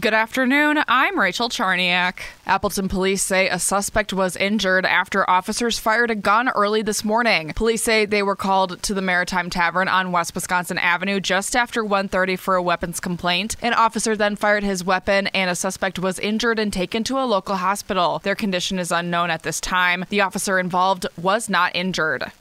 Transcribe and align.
Good 0.00 0.14
afternoon. 0.14 0.82
I'm 0.88 1.20
Rachel 1.20 1.50
Charniak. 1.50 2.20
Appleton 2.46 2.88
police 2.88 3.20
say 3.20 3.50
a 3.50 3.58
suspect 3.58 4.14
was 4.14 4.38
injured 4.38 4.86
after 4.86 5.28
officers 5.28 5.78
fired 5.78 6.10
a 6.10 6.14
gun 6.14 6.48
early 6.48 6.80
this 6.80 7.04
morning. 7.04 7.52
Police 7.54 7.82
say 7.82 8.06
they 8.06 8.22
were 8.22 8.34
called 8.34 8.82
to 8.84 8.94
the 8.94 9.02
Maritime 9.02 9.50
Tavern 9.50 9.88
on 9.88 10.10
West 10.10 10.34
Wisconsin 10.34 10.78
Avenue 10.78 11.20
just 11.20 11.54
after 11.54 11.84
1:30 11.84 12.36
for 12.38 12.54
a 12.54 12.62
weapons 12.62 13.00
complaint. 13.00 13.56
An 13.60 13.74
officer 13.74 14.16
then 14.16 14.34
fired 14.34 14.64
his 14.64 14.82
weapon 14.82 15.26
and 15.26 15.50
a 15.50 15.54
suspect 15.54 15.98
was 15.98 16.18
injured 16.18 16.58
and 16.58 16.72
taken 16.72 17.04
to 17.04 17.18
a 17.18 17.28
local 17.28 17.56
hospital. 17.56 18.18
Their 18.20 18.34
condition 18.34 18.78
is 18.78 18.92
unknown 18.92 19.28
at 19.28 19.42
this 19.42 19.60
time. 19.60 20.06
The 20.08 20.22
officer 20.22 20.58
involved 20.58 21.04
was 21.20 21.50
not 21.50 21.76
injured. 21.76 22.32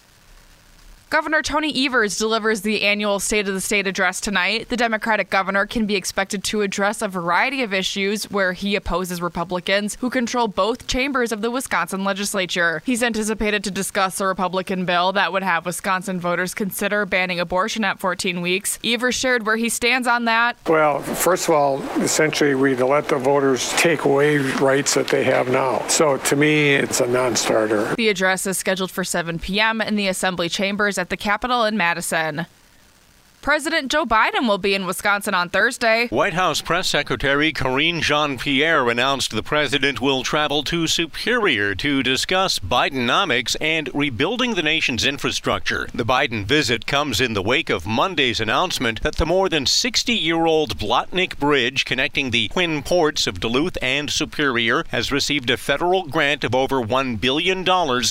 Governor 1.11 1.41
Tony 1.41 1.85
Evers 1.85 2.17
delivers 2.17 2.61
the 2.61 2.83
annual 2.83 3.19
State 3.19 3.45
of 3.45 3.53
the 3.53 3.59
State 3.59 3.85
address 3.85 4.21
tonight. 4.21 4.69
The 4.69 4.77
Democratic 4.77 5.29
governor 5.29 5.65
can 5.65 5.85
be 5.85 5.97
expected 5.97 6.41
to 6.45 6.61
address 6.61 7.01
a 7.01 7.09
variety 7.09 7.63
of 7.63 7.73
issues 7.73 8.31
where 8.31 8.53
he 8.53 8.77
opposes 8.77 9.21
Republicans 9.21 9.97
who 9.99 10.09
control 10.09 10.47
both 10.47 10.87
chambers 10.87 11.33
of 11.33 11.41
the 11.41 11.51
Wisconsin 11.51 12.05
legislature. 12.05 12.81
He's 12.85 13.03
anticipated 13.03 13.61
to 13.65 13.71
discuss 13.71 14.21
a 14.21 14.25
Republican 14.25 14.85
bill 14.85 15.11
that 15.11 15.33
would 15.33 15.43
have 15.43 15.65
Wisconsin 15.65 16.17
voters 16.17 16.53
consider 16.53 17.05
banning 17.05 17.41
abortion 17.41 17.83
at 17.83 17.99
14 17.99 18.39
weeks. 18.39 18.79
Evers 18.81 19.13
shared 19.13 19.45
where 19.45 19.57
he 19.57 19.67
stands 19.67 20.07
on 20.07 20.23
that. 20.23 20.55
Well, 20.65 21.01
first 21.01 21.49
of 21.49 21.55
all, 21.55 21.81
essentially, 21.99 22.55
we 22.55 22.73
let 22.77 23.09
the 23.09 23.17
voters 23.17 23.69
take 23.73 24.05
away 24.05 24.37
rights 24.37 24.93
that 24.93 25.09
they 25.09 25.25
have 25.25 25.49
now. 25.49 25.85
So 25.89 26.15
to 26.15 26.37
me, 26.37 26.75
it's 26.75 27.01
a 27.01 27.07
non 27.07 27.35
starter. 27.35 27.93
The 27.95 28.07
address 28.07 28.47
is 28.47 28.57
scheduled 28.57 28.91
for 28.91 29.03
7 29.03 29.39
p.m. 29.39 29.81
in 29.81 29.97
the 29.97 30.07
Assembly 30.07 30.47
chambers 30.47 31.00
at 31.01 31.09
the 31.09 31.17
Capitol 31.17 31.65
in 31.65 31.75
Madison. 31.75 32.45
President 33.41 33.91
Joe 33.91 34.05
Biden 34.05 34.47
will 34.47 34.59
be 34.59 34.75
in 34.75 34.85
Wisconsin 34.85 35.33
on 35.33 35.49
Thursday. 35.49 36.07
White 36.09 36.35
House 36.35 36.61
Press 36.61 36.87
Secretary 36.87 37.51
Karine 37.51 37.99
Jean 37.99 38.37
Pierre 38.37 38.87
announced 38.87 39.31
the 39.31 39.41
president 39.41 39.99
will 39.99 40.21
travel 40.21 40.61
to 40.65 40.85
Superior 40.85 41.73
to 41.73 42.03
discuss 42.03 42.59
Bidenomics 42.59 43.55
and 43.59 43.89
rebuilding 43.95 44.53
the 44.53 44.61
nation's 44.61 45.07
infrastructure. 45.07 45.87
The 45.91 46.05
Biden 46.05 46.45
visit 46.45 46.85
comes 46.85 47.19
in 47.19 47.33
the 47.33 47.41
wake 47.41 47.71
of 47.71 47.87
Monday's 47.87 48.39
announcement 48.39 49.01
that 49.01 49.15
the 49.15 49.25
more 49.25 49.49
than 49.49 49.65
60 49.65 50.13
year 50.13 50.45
old 50.45 50.77
Blatnik 50.77 51.39
Bridge 51.39 51.83
connecting 51.83 52.29
the 52.29 52.47
twin 52.49 52.83
ports 52.83 53.25
of 53.25 53.39
Duluth 53.39 53.77
and 53.81 54.11
Superior 54.11 54.85
has 54.89 55.11
received 55.11 55.49
a 55.49 55.57
federal 55.57 56.03
grant 56.03 56.43
of 56.43 56.53
over 56.53 56.79
$1 56.79 57.19
billion 57.19 57.65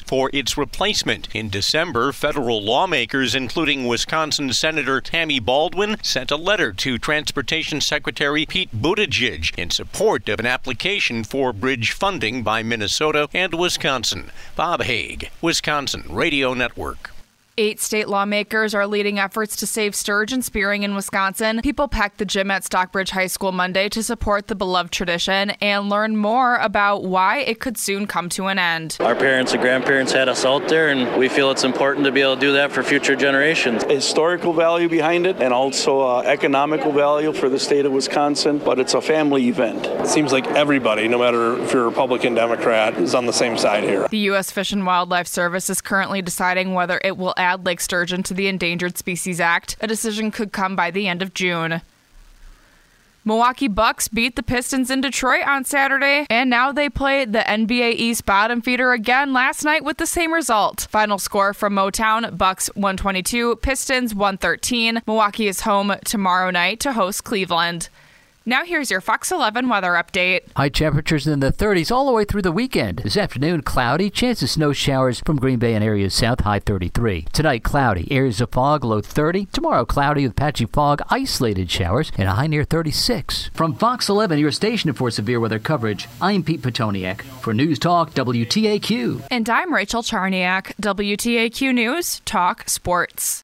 for 0.05 0.29
its 0.33 0.59
replacement. 0.59 1.29
In 1.33 1.51
December, 1.51 2.11
federal 2.11 2.61
lawmakers, 2.61 3.37
including 3.37 3.87
Wisconsin 3.87 4.53
Senator 4.53 5.01
Tammy 5.21 5.39
Baldwin 5.39 5.99
sent 6.03 6.31
a 6.31 6.37
letter 6.37 6.73
to 6.73 6.97
Transportation 6.97 7.83
Secretary 7.83 8.47
Pete 8.47 8.71
Buttigieg 8.75 9.55
in 9.59 9.69
support 9.69 10.27
of 10.31 10.41
an 10.41 10.47
application 10.47 11.25
for 11.25 11.53
bridge 11.53 11.93
funding 11.93 12.43
by 12.43 12.63
Minnesota 12.63 13.29
and 13.35 13.53
Wisconsin. 13.53 14.31
Bob 14.57 14.81
Hague, 14.81 15.29
Wisconsin 15.43 16.05
Radio 16.09 16.55
Network. 16.55 17.11
Eight 17.59 17.81
state 17.81 18.09
lawmakers 18.09 18.75
are 18.75 18.87
leading 18.87 19.19
efforts 19.19 19.57
to 19.57 19.67
save 19.67 19.95
sturgeon 19.95 20.41
spearing 20.41 20.83
in 20.85 20.95
Wisconsin. 20.95 21.61
People 21.63 21.89
packed 21.89 22.19
the 22.19 22.25
gym 22.25 22.51
at 22.51 22.65
Stockbridge 22.65 23.11
High 23.11 23.27
School 23.27 23.53
Monday 23.53 23.89
to 23.91 24.03
support 24.03 24.47
the 24.47 24.55
beloved 24.55 24.93
tradition 24.93 25.51
and 25.61 25.91
learn 25.91 26.17
more 26.17 26.57
about 26.57 27.05
why 27.05 27.41
it 27.41 27.61
could 27.61 27.77
soon 27.77 28.07
come 28.07 28.29
to 28.31 28.47
an 28.47 28.59
end. 28.59 28.97
Our 29.01 29.17
parents 29.17 29.53
and 29.53 29.61
grandparents 29.61 30.13
had 30.13 30.29
us 30.29 30.45
out 30.45 30.69
there, 30.69 30.89
and 30.89 31.19
we 31.19 31.29
feel 31.29 31.51
it's 31.51 31.65
important 31.65 32.07
to 32.07 32.13
be 32.13 32.23
able 32.23 32.37
to 32.37 32.41
do 32.41 32.53
that 32.53 32.73
for 32.73 32.83
future 32.83 33.17
generations. 33.17 33.83
Historical 33.83 34.53
value 34.53 34.89
behind 34.89 35.27
it, 35.27 35.43
and 35.43 35.53
also 35.53 36.01
uh, 36.01 36.23
economical 36.23 36.93
value 36.93 37.33
for 37.33 37.51
the 37.51 37.59
state 37.59 37.85
of 37.85 37.93
Wisconsin, 37.93 38.59
but 38.59 38.79
it's 38.79 38.95
a 38.95 39.03
family 39.03 39.49
event. 39.49 39.85
It 39.87 40.07
seems 40.07 40.33
like 40.33 40.47
everybody, 40.53 41.09
no 41.09 41.19
matter 41.19 41.61
if 41.61 41.75
you're 41.75 41.85
Republican, 41.85 42.33
Democrat, 42.33 42.97
is 42.97 43.15
on 43.15 43.27
the 43.27 43.33
same 43.33 43.59
side 43.59 43.85
here. 43.85 44.09
The 44.09 44.19
U.S. 44.31 44.51
Fish 44.51 44.73
and 44.73 44.87
Wildlife 44.87 45.27
Service 45.27 45.69
is 45.69 45.83
currently 45.83 46.23
deciding 46.23 46.73
whether 46.73 46.99
it 47.05 47.19
will 47.19 47.35
add 47.37 47.40
add 47.41 47.67
lake 47.67 47.81
sturgeon 47.81 48.23
to 48.25 48.35
the 48.35 48.47
Endangered 48.47 48.99
Species 48.99 49.41
Act. 49.41 49.77
A 49.81 49.87
decision 49.87 50.31
could 50.31 50.53
come 50.53 50.77
by 50.77 50.91
the 50.91 51.09
end 51.09 51.23
of 51.23 51.35
June. 51.35 51.83
Milwaukee 53.23 53.69
Bucks 53.69 54.09
beat 54.09 54.35
the 54.35 54.43
Pistons 54.43 54.91
in 54.91 55.03
Detroit 55.03 55.47
on 55.47 55.65
Saturday, 55.65 56.27
and 56.31 56.49
now 56.49 56.73
they 56.73 56.89
play 56.89 57.27
the 57.27 57.41
NBA 57.41 57.93
East 57.93 58.25
bottom 58.25 58.63
feeder 58.63 58.93
again 58.93 59.35
last 59.35 59.63
night 59.63 59.85
with 59.85 59.99
the 59.99 60.07
same 60.07 60.33
result. 60.33 60.87
Final 60.91 61.19
score 61.19 61.53
from 61.53 61.75
Motown 61.75 62.39
Bucks 62.39 62.69
122, 62.75 63.57
Pistons 63.57 64.15
113. 64.15 65.03
Milwaukee 65.07 65.49
is 65.49 65.61
home 65.61 65.95
tomorrow 66.05 66.51
night 66.51 66.81
to 66.81 66.95
host 66.95 67.23
Cleveland. 67.25 67.91
Now 68.51 68.65
here's 68.65 68.91
your 68.91 69.01
Fox 69.01 69.31
11 69.31 69.69
weather 69.69 69.93
update. 69.93 70.41
High 70.57 70.71
temperatures 70.71 71.29
in 71.29 71.39
the 71.39 71.53
30s 71.53 71.93
all 71.93 72.05
the 72.05 72.11
way 72.11 72.25
through 72.25 72.43
the 72.43 72.51
weekend. 72.51 72.99
This 72.99 73.17
afternoon, 73.17 73.63
cloudy, 73.63 74.11
chance 74.11 74.43
of 74.43 74.51
snow 74.51 74.73
showers 74.73 75.21
from 75.21 75.37
Green 75.37 75.61
Bay 75.61 75.73
and 75.73 75.85
areas 75.85 76.15
south, 76.15 76.41
high 76.41 76.59
33. 76.59 77.27
Tonight, 77.33 77.63
cloudy, 77.63 78.11
areas 78.11 78.41
of 78.41 78.51
fog, 78.51 78.83
low 78.83 79.01
30. 79.01 79.47
Tomorrow, 79.53 79.85
cloudy 79.85 80.27
with 80.27 80.35
patchy 80.35 80.67
fog, 80.67 81.01
isolated 81.11 81.71
showers, 81.71 82.11
and 82.19 82.29
a 82.29 82.33
high 82.33 82.49
near 82.49 82.65
36. 82.65 83.51
From 83.55 83.77
Fox 83.77 84.09
11, 84.09 84.41
your 84.41 84.51
station 84.51 84.93
for 84.95 85.13
severe 85.13 85.39
weather 85.39 85.61
coverage, 85.61 86.09
I'm 86.21 86.43
Pete 86.43 86.61
Petoniak 86.61 87.23
for 87.23 87.55
News 87.55 87.79
Talk 87.79 88.11
WTAQ. 88.15 89.29
And 89.31 89.49
I'm 89.49 89.73
Rachel 89.73 90.03
Charniak, 90.03 90.75
WTAQ 90.83 91.73
News 91.73 92.21
Talk 92.25 92.69
Sports. 92.69 93.39